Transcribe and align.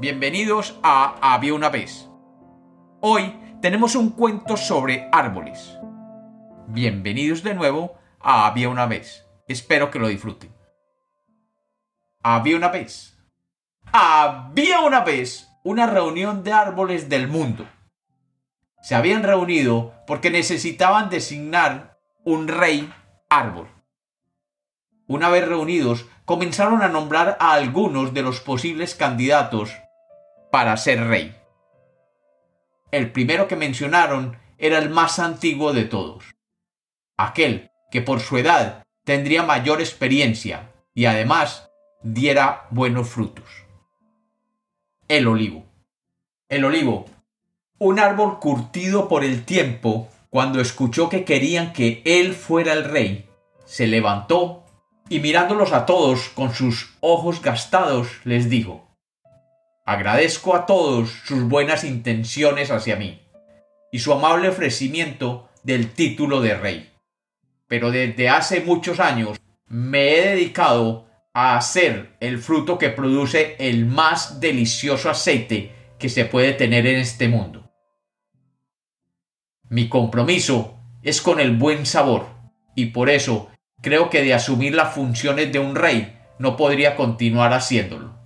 Bienvenidos 0.00 0.76
a 0.82 1.14
Había 1.22 1.54
una 1.54 1.68
vez. 1.68 2.10
Hoy 3.00 3.32
tenemos 3.62 3.94
un 3.94 4.10
cuento 4.10 4.56
sobre 4.56 5.08
árboles. 5.12 5.78
Bienvenidos 6.66 7.44
de 7.44 7.54
nuevo 7.54 7.96
a 8.18 8.48
Había 8.48 8.70
una 8.70 8.86
vez. 8.86 9.24
Espero 9.46 9.92
que 9.92 10.00
lo 10.00 10.08
disfruten. 10.08 10.52
Había 12.24 12.56
una 12.56 12.70
vez. 12.70 13.16
Había 13.92 14.80
una 14.80 15.04
vez 15.04 15.48
una 15.62 15.86
reunión 15.86 16.42
de 16.42 16.52
árboles 16.52 17.08
del 17.08 17.28
mundo. 17.28 17.64
Se 18.82 18.96
habían 18.96 19.22
reunido 19.22 19.94
porque 20.08 20.30
necesitaban 20.30 21.08
designar 21.08 22.00
un 22.24 22.48
rey 22.48 22.92
árbol. 23.30 23.68
Una 25.06 25.28
vez 25.28 25.46
reunidos, 25.46 26.06
comenzaron 26.24 26.82
a 26.82 26.88
nombrar 26.88 27.36
a 27.40 27.52
algunos 27.52 28.14
de 28.14 28.22
los 28.22 28.40
posibles 28.40 28.94
candidatos 28.94 29.70
para 30.50 30.76
ser 30.76 31.06
rey. 31.06 31.36
El 32.90 33.12
primero 33.12 33.48
que 33.48 33.56
mencionaron 33.56 34.38
era 34.56 34.78
el 34.78 34.88
más 34.88 35.18
antiguo 35.18 35.72
de 35.72 35.84
todos, 35.84 36.24
aquel 37.16 37.70
que 37.90 38.00
por 38.00 38.20
su 38.20 38.38
edad 38.38 38.84
tendría 39.04 39.42
mayor 39.42 39.80
experiencia 39.80 40.72
y 40.94 41.06
además 41.06 41.70
diera 42.02 42.66
buenos 42.70 43.08
frutos. 43.08 43.44
El 45.08 45.26
olivo. 45.26 45.66
El 46.48 46.64
olivo, 46.64 47.06
un 47.78 47.98
árbol 47.98 48.38
curtido 48.38 49.08
por 49.08 49.24
el 49.24 49.44
tiempo, 49.44 50.08
cuando 50.30 50.60
escuchó 50.60 51.08
que 51.08 51.24
querían 51.24 51.72
que 51.72 52.02
él 52.04 52.32
fuera 52.32 52.72
el 52.72 52.84
rey, 52.84 53.28
se 53.66 53.86
levantó 53.86 54.63
y 55.08 55.20
mirándolos 55.20 55.72
a 55.72 55.86
todos 55.86 56.28
con 56.30 56.54
sus 56.54 56.94
ojos 57.00 57.42
gastados, 57.42 58.08
les 58.24 58.48
dijo, 58.48 58.88
Agradezco 59.86 60.56
a 60.56 60.64
todos 60.64 61.10
sus 61.24 61.42
buenas 61.42 61.84
intenciones 61.84 62.70
hacia 62.70 62.96
mí 62.96 63.20
y 63.92 63.98
su 63.98 64.12
amable 64.12 64.48
ofrecimiento 64.48 65.50
del 65.62 65.92
título 65.92 66.40
de 66.40 66.54
rey. 66.54 66.90
Pero 67.68 67.90
desde 67.90 68.30
hace 68.30 68.60
muchos 68.60 68.98
años 68.98 69.38
me 69.66 70.14
he 70.14 70.28
dedicado 70.30 71.06
a 71.34 71.56
hacer 71.56 72.16
el 72.20 72.38
fruto 72.38 72.78
que 72.78 72.90
produce 72.90 73.56
el 73.58 73.84
más 73.84 74.40
delicioso 74.40 75.10
aceite 75.10 75.74
que 75.98 76.08
se 76.08 76.24
puede 76.24 76.52
tener 76.52 76.86
en 76.86 77.00
este 77.00 77.28
mundo. 77.28 77.70
Mi 79.68 79.88
compromiso 79.88 80.78
es 81.02 81.20
con 81.20 81.40
el 81.40 81.56
buen 81.56 81.84
sabor 81.84 82.26
y 82.74 82.86
por 82.86 83.10
eso 83.10 83.50
creo 83.84 84.08
que 84.08 84.22
de 84.22 84.32
asumir 84.32 84.74
las 84.74 84.94
funciones 84.94 85.52
de 85.52 85.58
un 85.58 85.76
rey 85.76 86.18
no 86.38 86.56
podría 86.56 86.96
continuar 86.96 87.52
haciéndolo. 87.52 88.18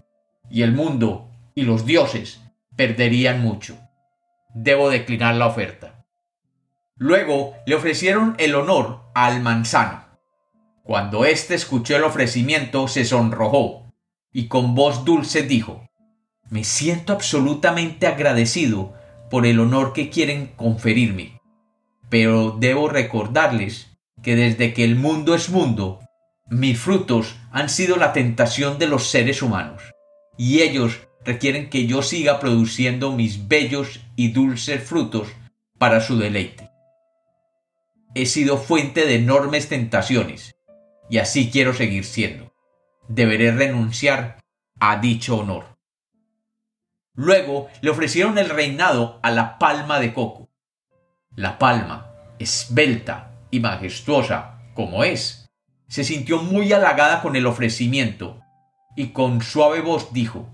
Y 0.48 0.62
el 0.62 0.72
mundo 0.72 1.30
y 1.56 1.62
los 1.62 1.84
dioses 1.84 2.40
perderían 2.76 3.42
mucho. 3.42 3.76
Debo 4.54 4.88
declinar 4.88 5.34
la 5.34 5.48
oferta. 5.48 6.06
Luego 6.96 7.54
le 7.66 7.74
ofrecieron 7.74 8.36
el 8.38 8.54
honor 8.54 9.02
al 9.14 9.42
manzano. 9.42 10.04
Cuando 10.84 11.24
éste 11.24 11.54
escuchó 11.54 11.96
el 11.96 12.04
ofrecimiento 12.04 12.86
se 12.86 13.04
sonrojó 13.04 13.92
y 14.32 14.46
con 14.46 14.76
voz 14.76 15.04
dulce 15.04 15.42
dijo 15.42 15.88
Me 16.48 16.62
siento 16.62 17.12
absolutamente 17.12 18.06
agradecido 18.06 18.94
por 19.28 19.44
el 19.44 19.58
honor 19.58 19.92
que 19.92 20.08
quieren 20.08 20.52
conferirme, 20.54 21.40
pero 22.08 22.52
debo 22.52 22.88
recordarles 22.88 23.97
que 24.22 24.36
desde 24.36 24.74
que 24.74 24.84
el 24.84 24.96
mundo 24.96 25.34
es 25.34 25.50
mundo, 25.50 26.00
mis 26.50 26.78
frutos 26.78 27.36
han 27.50 27.68
sido 27.68 27.96
la 27.96 28.12
tentación 28.12 28.78
de 28.78 28.86
los 28.86 29.08
seres 29.08 29.42
humanos, 29.42 29.82
y 30.36 30.62
ellos 30.62 31.08
requieren 31.24 31.68
que 31.68 31.86
yo 31.86 32.02
siga 32.02 32.40
produciendo 32.40 33.12
mis 33.12 33.48
bellos 33.48 34.00
y 34.16 34.32
dulces 34.32 34.82
frutos 34.82 35.28
para 35.78 36.00
su 36.00 36.18
deleite. 36.18 36.70
He 38.14 38.26
sido 38.26 38.56
fuente 38.56 39.06
de 39.06 39.16
enormes 39.16 39.68
tentaciones, 39.68 40.56
y 41.10 41.18
así 41.18 41.50
quiero 41.50 41.74
seguir 41.74 42.04
siendo. 42.04 42.52
Deberé 43.08 43.52
renunciar 43.52 44.38
a 44.80 45.00
dicho 45.00 45.36
honor. 45.36 45.76
Luego 47.14 47.68
le 47.80 47.90
ofrecieron 47.90 48.38
el 48.38 48.48
reinado 48.48 49.18
a 49.22 49.30
la 49.30 49.58
palma 49.58 49.98
de 50.00 50.14
coco. 50.14 50.48
La 51.34 51.58
palma, 51.58 52.12
esbelta, 52.38 53.27
y 53.50 53.60
majestuosa 53.60 54.58
como 54.74 55.04
es, 55.04 55.48
se 55.88 56.04
sintió 56.04 56.42
muy 56.42 56.72
halagada 56.72 57.22
con 57.22 57.36
el 57.36 57.46
ofrecimiento 57.46 58.40
y 58.94 59.08
con 59.08 59.42
suave 59.42 59.80
voz 59.80 60.12
dijo 60.12 60.48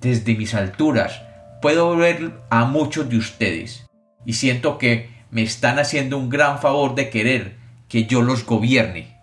Desde 0.00 0.34
mis 0.34 0.54
alturas 0.54 1.22
puedo 1.62 1.96
ver 1.96 2.32
a 2.50 2.64
muchos 2.64 3.08
de 3.08 3.18
ustedes 3.18 3.86
y 4.24 4.34
siento 4.34 4.78
que 4.78 5.10
me 5.30 5.42
están 5.42 5.78
haciendo 5.78 6.18
un 6.18 6.28
gran 6.28 6.58
favor 6.58 6.94
de 6.94 7.10
querer 7.10 7.56
que 7.88 8.06
yo 8.06 8.22
los 8.22 8.44
gobierne. 8.44 9.16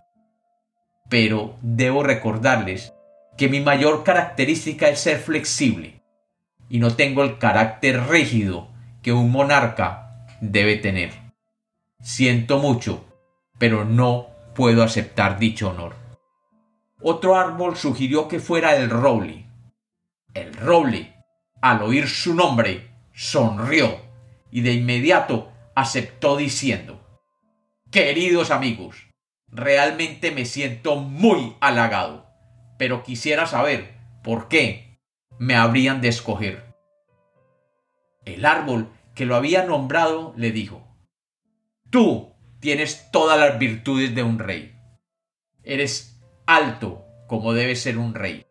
Pero 1.10 1.58
debo 1.62 2.04
recordarles 2.04 2.94
que 3.38 3.50
mi 3.50 3.60
mayor 3.60 4.04
característica 4.04 4.90
es 4.90 5.00
ser 5.00 5.20
flexible 5.20 6.02
y 6.70 6.80
no 6.80 6.96
tengo 6.96 7.24
el 7.24 7.38
carácter 7.38 8.08
rígido 8.08 8.70
que 9.02 9.14
un 9.14 9.32
monarca 9.32 10.28
debe 10.42 10.78
tener. 10.78 11.25
Siento 12.06 12.60
mucho, 12.60 13.04
pero 13.58 13.84
no 13.84 14.28
puedo 14.54 14.84
aceptar 14.84 15.40
dicho 15.40 15.70
honor. 15.70 15.96
Otro 17.02 17.36
árbol 17.36 17.78
sugirió 17.78 18.28
que 18.28 18.40
fuera 18.40 18.76
el 18.76 18.92
roble. 18.92 19.48
El 20.36 20.54
roble, 20.54 21.16
al 21.64 21.82
oír 21.82 22.08
su 22.08 22.36
nombre, 22.36 22.92
sonrió 23.12 24.02
y 24.52 24.62
de 24.62 24.74
inmediato 24.74 25.52
aceptó 25.74 26.38
diciendo 26.38 27.02
Queridos 27.90 28.52
amigos, 28.52 29.08
realmente 29.48 30.30
me 30.30 30.46
siento 30.46 30.98
muy 30.98 31.56
halagado, 31.60 32.28
pero 32.78 33.02
quisiera 33.02 33.48
saber 33.48 33.98
por 34.24 34.48
qué 34.48 35.00
me 35.40 35.56
habrían 35.56 36.02
de 36.02 36.10
escoger. 36.10 36.76
El 38.26 38.46
árbol 38.46 38.92
que 39.16 39.26
lo 39.26 39.36
había 39.36 39.66
nombrado 39.66 40.36
le 40.38 40.52
dijo 40.52 40.85
Tú 41.90 42.34
tienes 42.60 43.10
todas 43.12 43.40
las 43.40 43.60
virtudes 43.60 44.16
de 44.16 44.24
un 44.24 44.40
rey. 44.40 44.76
Eres 45.64 46.20
alto 46.46 47.06
como 47.28 47.54
debe 47.54 47.76
ser 47.76 47.98
un 47.98 48.14
rey. 48.14 48.46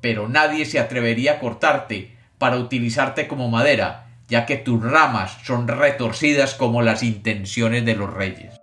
Pero 0.00 0.28
nadie 0.28 0.64
se 0.64 0.78
atrevería 0.78 1.34
a 1.34 1.38
cortarte 1.38 2.16
para 2.38 2.56
utilizarte 2.56 3.28
como 3.28 3.48
madera, 3.48 4.20
ya 4.28 4.46
que 4.46 4.56
tus 4.56 4.82
ramas 4.82 5.38
son 5.44 5.68
retorcidas 5.68 6.54
como 6.54 6.82
las 6.82 7.02
intenciones 7.02 7.84
de 7.84 7.94
los 7.94 8.12
reyes. 8.12 8.54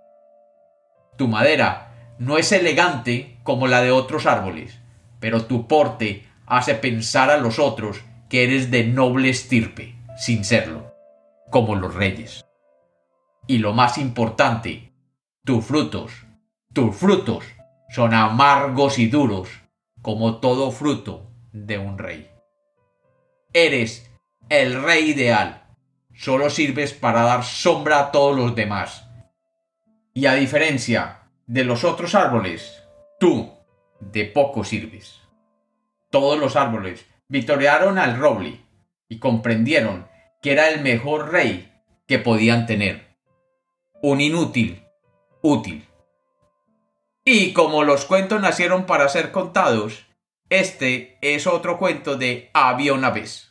Tu 1.16 1.28
madera 1.28 2.14
no 2.18 2.38
es 2.38 2.52
elegante 2.52 3.38
como 3.42 3.66
la 3.66 3.82
de 3.82 3.90
otros 3.90 4.26
árboles, 4.26 4.78
pero 5.18 5.44
tu 5.44 5.66
porte 5.66 6.26
hace 6.46 6.74
pensar 6.74 7.30
a 7.30 7.38
los 7.38 7.58
otros 7.58 8.02
que 8.28 8.44
eres 8.44 8.70
de 8.70 8.84
noble 8.84 9.30
estirpe, 9.30 9.96
sin 10.16 10.44
serlo, 10.44 10.94
como 11.50 11.74
los 11.74 11.94
reyes. 11.94 12.44
Y 13.46 13.58
lo 13.58 13.72
más 13.72 13.98
importante, 13.98 14.92
tus 15.44 15.64
frutos, 15.64 16.12
tus 16.72 16.94
frutos 16.94 17.44
son 17.88 18.14
amargos 18.14 18.98
y 18.98 19.06
duros, 19.06 19.48
como 20.02 20.38
todo 20.38 20.70
fruto 20.70 21.32
de 21.52 21.78
un 21.78 21.98
rey. 21.98 22.30
Eres 23.52 24.10
el 24.48 24.82
rey 24.82 25.10
ideal. 25.10 25.64
Solo 26.14 26.50
sirves 26.50 26.92
para 26.92 27.22
dar 27.22 27.44
sombra 27.44 27.98
a 27.98 28.10
todos 28.12 28.36
los 28.36 28.54
demás. 28.54 29.06
Y 30.14 30.26
a 30.26 30.34
diferencia 30.34 31.30
de 31.46 31.64
los 31.64 31.82
otros 31.82 32.14
árboles, 32.14 32.82
tú 33.18 33.52
de 34.00 34.24
poco 34.24 34.62
sirves. 34.64 35.20
Todos 36.10 36.38
los 36.38 36.56
árboles 36.56 37.06
victoriaron 37.28 37.98
al 37.98 38.18
roble 38.18 38.60
y 39.08 39.18
comprendieron 39.18 40.08
que 40.42 40.52
era 40.52 40.68
el 40.68 40.82
mejor 40.82 41.32
rey 41.32 41.72
que 42.06 42.18
podían 42.18 42.66
tener 42.66 43.09
un 44.02 44.20
inútil 44.20 44.82
útil. 45.42 45.86
Y 47.24 47.52
como 47.52 47.84
los 47.84 48.04
cuentos 48.04 48.40
nacieron 48.40 48.86
para 48.86 49.08
ser 49.08 49.30
contados, 49.30 50.06
este 50.48 51.18
es 51.20 51.46
otro 51.46 51.78
cuento 51.78 52.16
de 52.16 52.50
Había 52.54 52.92
una 52.92 53.10
vez. 53.10 53.49